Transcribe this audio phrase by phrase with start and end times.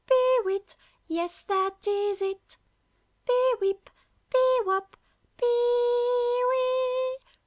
[0.07, 0.75] pee wit!
[1.07, 2.57] Yes, that is it!
[3.27, 3.87] Pee wip!
[4.31, 4.97] pee wop!
[5.37, 7.19] pee wee!"